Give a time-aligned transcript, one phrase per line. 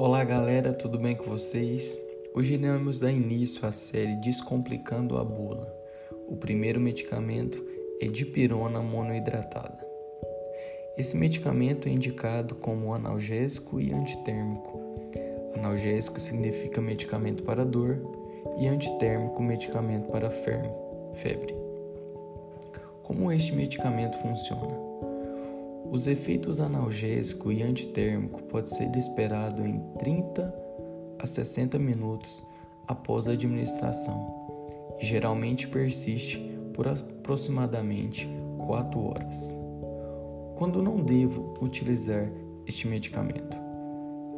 [0.00, 1.98] Olá galera, tudo bem com vocês?
[2.32, 5.74] Hoje iremos dar início à série Descomplicando a Bula.
[6.28, 7.60] O primeiro medicamento
[8.00, 9.84] é dipirona monoidratada.
[10.96, 14.80] Esse medicamento é indicado como analgésico e antitérmico.
[15.56, 18.00] Analgésico significa medicamento para dor
[18.56, 21.56] e antitérmico medicamento para febre.
[23.02, 24.87] Como este medicamento funciona?
[25.90, 30.54] Os efeitos analgésico e antitérmico podem ser esperados em 30
[31.18, 32.44] a 60 minutos
[32.86, 34.34] após a administração
[35.00, 36.38] e geralmente persiste
[36.74, 38.28] por aproximadamente
[38.66, 39.56] 4 horas.
[40.56, 42.30] Quando não devo utilizar
[42.66, 43.56] este medicamento?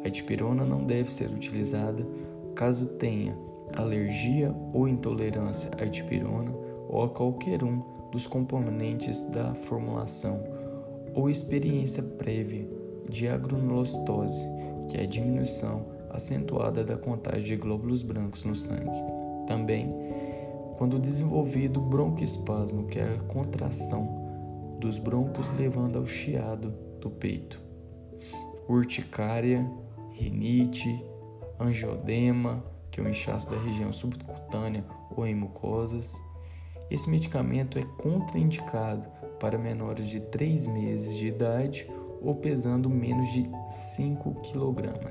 [0.05, 2.07] A dipirona não deve ser utilizada
[2.55, 3.37] caso tenha
[3.75, 6.51] alergia ou intolerância à dipirona
[6.87, 10.41] ou a qualquer um dos componentes da formulação
[11.13, 12.67] ou experiência prévia
[13.09, 14.45] de agranulocitose,
[14.87, 19.03] que é a diminuição acentuada da contagem de glóbulos brancos no sangue.
[19.47, 19.93] Também,
[20.77, 24.21] quando desenvolvido broncoespasmo, que é a contração
[24.79, 27.61] dos brônquios levando ao chiado do peito.
[28.67, 29.69] Urticária,
[30.11, 31.03] rinite,
[31.59, 34.83] angiodema, que é o inchaço da região subcutânea
[35.15, 36.19] ou em mucosas.
[36.89, 39.07] Esse medicamento é contraindicado
[39.41, 43.49] para menores de 3 meses de idade ou pesando menos de
[43.95, 45.09] 5 kg.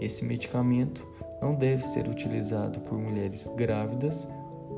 [0.00, 1.04] Esse medicamento
[1.42, 4.28] não deve ser utilizado por mulheres grávidas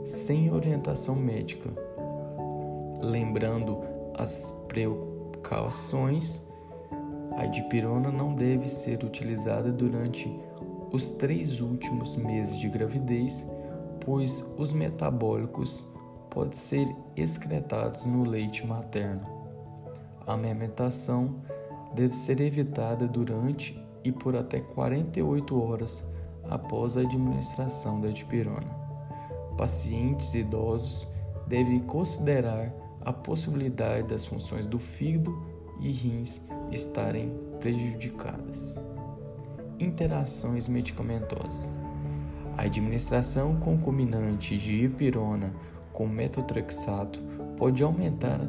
[0.06, 1.70] sem orientação médica.
[3.02, 3.78] Lembrando
[4.16, 6.40] as precauções,
[7.36, 10.34] a dipirona não deve ser utilizada durante
[10.90, 13.46] os três últimos meses de gravidez,
[14.00, 15.86] pois os metabólicos
[16.30, 19.26] pode ser excretados no leite materno.
[20.26, 21.36] A amamentação
[21.94, 26.04] deve ser evitada durante e por até 48 horas
[26.48, 28.78] após a administração da dipirona.
[29.56, 31.06] Pacientes idosos
[31.46, 35.36] devem considerar a possibilidade das funções do fígado
[35.80, 38.82] e rins estarem prejudicadas.
[39.78, 41.76] Interações medicamentosas.
[42.56, 45.52] A administração concomitante de dipirona
[46.00, 47.20] com metotrexato
[47.58, 48.40] pode aumentar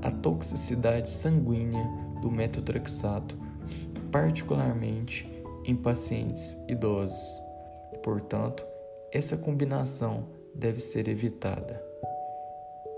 [0.00, 1.84] a toxicidade sanguínea
[2.22, 3.36] do metotrexato,
[4.12, 5.28] particularmente
[5.64, 7.42] em pacientes idosos.
[8.00, 8.64] Portanto,
[9.10, 11.82] essa combinação deve ser evitada.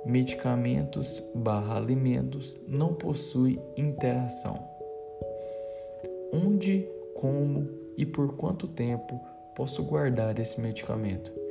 [0.05, 4.63] Medicamentos barra alimentos não possuem interação.
[6.35, 7.67] Onde, como
[7.97, 9.19] e por quanto tempo
[9.55, 11.48] posso guardar esse medicamento?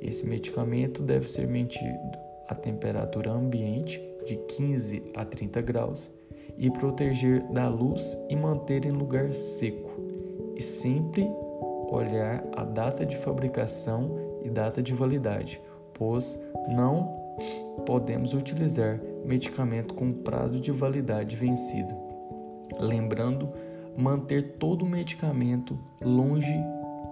[0.00, 2.18] Esse medicamento deve ser mantido
[2.48, 6.10] a temperatura ambiente de 15 a 30 graus
[6.58, 9.90] e proteger da luz e manter em lugar seco.
[10.56, 11.26] E sempre
[11.90, 15.60] olhar a data de fabricação e data de validade,
[15.94, 17.18] pois não
[17.86, 21.94] podemos utilizar medicamento com prazo de validade vencido.
[22.78, 23.48] Lembrando,
[23.96, 26.56] manter todo o medicamento longe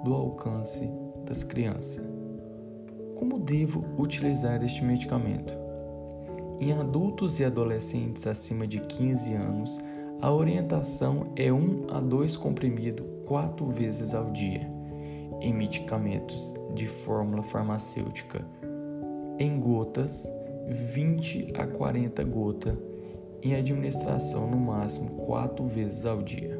[0.05, 0.89] do alcance
[1.25, 2.18] das crianças.
[3.19, 5.53] Como devo utilizar este medicamento?
[6.61, 9.81] Em adultos e adolescentes acima de 15 anos,
[10.21, 14.71] a orientação é 1 a 2 comprimidos 4 vezes ao dia.
[15.41, 18.47] Em medicamentos de fórmula farmacêutica,
[19.37, 20.33] em gotas,
[20.69, 22.79] 20 a 40 gotas,
[23.43, 26.57] em administração no máximo 4 vezes ao dia.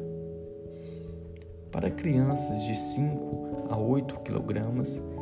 [1.71, 5.18] Para crianças de 5 a 8 kg,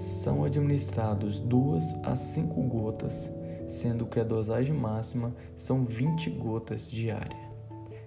[0.00, 3.30] são administrados 2 a 5 gotas,
[3.68, 7.36] sendo que a dosagem máxima são 20 gotas diária.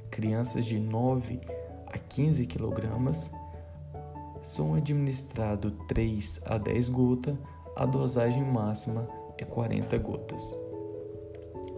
[0.10, 1.40] Crianças de 9
[1.86, 3.12] a 15 kg
[4.42, 7.38] são administrados 3 a 10 gotas,
[7.76, 10.58] a dosagem máxima é 40 gotas.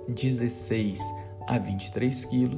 [0.07, 1.01] 16
[1.45, 2.55] a 23 kg,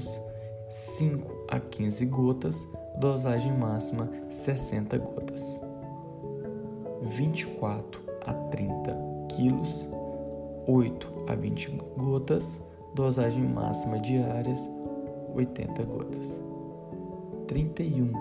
[0.69, 2.67] 5 a 15 gotas,
[2.99, 5.66] dosagem máxima 60 gotas.
[7.07, 8.97] 24 a 30
[9.29, 9.87] quilos,
[10.67, 12.61] 8 a 20 gotas,
[12.93, 14.69] dosagem máxima diárias
[15.33, 16.41] 80 gotas.
[17.47, 18.11] 31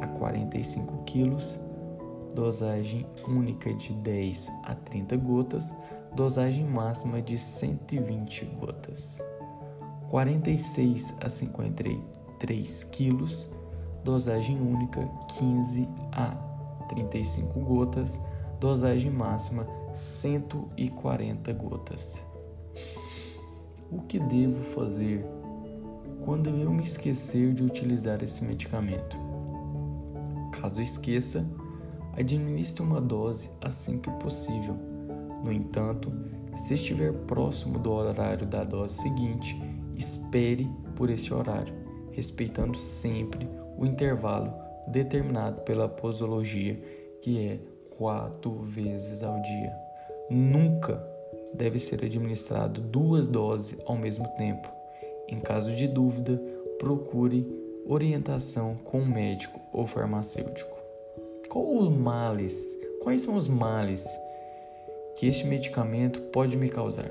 [0.00, 1.58] a 45 quilos,
[2.34, 5.74] dosagem única de 10 a 30 gotas,
[6.14, 9.20] dosagem máxima de 120 gotas.
[10.10, 13.50] 46 a 53 quilos,
[14.04, 15.04] dosagem única
[15.36, 16.46] 15 a
[16.88, 18.20] 35 gotas,
[18.60, 22.24] dosagem máxima 140 gotas.
[23.90, 25.24] O que devo fazer
[26.24, 29.16] quando eu me esquecer de utilizar esse medicamento?
[30.52, 31.46] Caso esqueça,
[32.18, 34.76] administre uma dose assim que possível.
[35.44, 36.12] No entanto,
[36.56, 39.56] se estiver próximo do horário da dose seguinte,
[39.94, 41.74] espere por esse horário,
[42.10, 44.52] respeitando sempre o intervalo
[44.88, 46.80] determinado pela posologia,
[47.22, 49.72] que é quatro vezes ao dia.
[50.30, 51.02] Nunca
[51.54, 54.68] deve ser administrado duas doses ao mesmo tempo.
[55.28, 56.40] Em caso de dúvida,
[56.78, 57.46] procure
[57.86, 60.76] orientação com um médico ou farmacêutico.
[61.48, 62.76] Qual os males?
[63.02, 64.06] Quais são os males
[65.14, 67.10] que este medicamento pode me causar?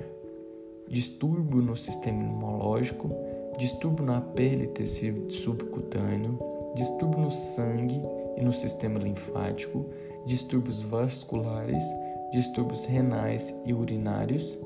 [0.87, 3.09] Distúrbio no sistema imunológico,
[3.57, 6.37] distúrbio na pele e tecido subcutâneo,
[6.75, 8.01] distúrbio no sangue
[8.37, 9.89] e no sistema linfático,
[10.25, 11.83] distúrbios vasculares,
[12.31, 14.57] distúrbios renais e urinários,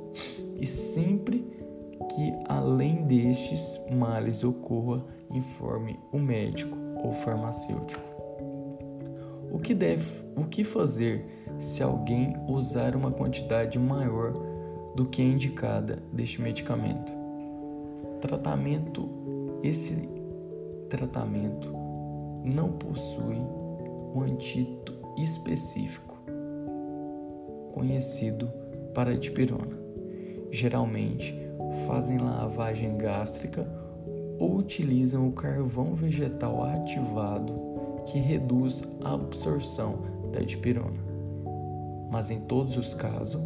[0.60, 1.46] e sempre
[2.10, 8.02] que além destes males ocorra, informe o médico ou farmacêutico.
[9.52, 11.26] O que deve, o que fazer
[11.60, 14.34] se alguém usar uma quantidade maior
[14.96, 17.12] do que a indicada deste medicamento?
[18.22, 19.20] Tratamento
[19.64, 20.10] esse
[20.90, 21.74] tratamento
[22.44, 23.38] não possui
[24.16, 26.20] um antídoto específico
[27.74, 28.52] conhecido
[28.94, 29.78] para a dipirona.
[30.52, 31.34] Geralmente
[31.86, 33.68] fazem lavagem gástrica
[34.38, 37.54] ou utilizam o carvão vegetal ativado
[38.06, 40.00] que reduz a absorção
[40.32, 41.00] da dipirona.
[42.12, 43.42] Mas em todos os casos,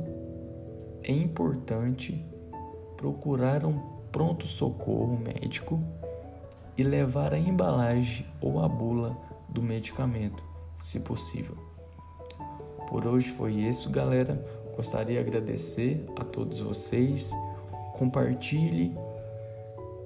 [1.04, 2.26] é importante
[2.96, 3.78] procurar um
[4.12, 5.84] pronto-socorro médico
[6.78, 9.18] e levar a embalagem ou a bula
[9.50, 10.44] do medicamento,
[10.78, 11.56] se possível.
[12.90, 14.44] Por hoje foi isso, galera.
[14.76, 17.32] Gostaria de agradecer a todos vocês.
[17.94, 18.94] Compartilhe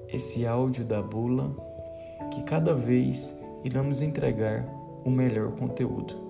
[0.10, 1.56] esse áudio da bula
[2.32, 4.68] que cada vez iremos entregar
[5.04, 6.27] o melhor conteúdo.